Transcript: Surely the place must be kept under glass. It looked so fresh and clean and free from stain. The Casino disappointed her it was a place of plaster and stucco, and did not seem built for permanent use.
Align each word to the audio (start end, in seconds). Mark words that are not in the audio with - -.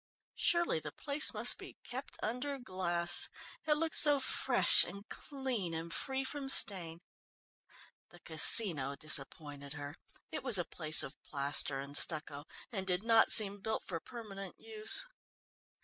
Surely 0.33 0.79
the 0.79 0.91
place 0.91 1.31
must 1.31 1.59
be 1.59 1.77
kept 1.83 2.17
under 2.23 2.57
glass. 2.57 3.29
It 3.67 3.73
looked 3.77 3.95
so 3.97 4.19
fresh 4.19 4.83
and 4.83 5.07
clean 5.09 5.75
and 5.75 5.93
free 5.93 6.23
from 6.23 6.49
stain. 6.49 7.01
The 8.09 8.19
Casino 8.19 8.95
disappointed 8.95 9.73
her 9.73 9.93
it 10.31 10.41
was 10.41 10.57
a 10.57 10.65
place 10.65 11.03
of 11.03 11.21
plaster 11.21 11.79
and 11.79 11.95
stucco, 11.95 12.45
and 12.71 12.87
did 12.87 13.03
not 13.03 13.29
seem 13.29 13.59
built 13.59 13.83
for 13.85 13.99
permanent 13.99 14.55
use. 14.57 15.05